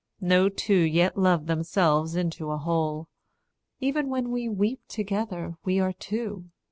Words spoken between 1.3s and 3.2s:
themselves into a whole;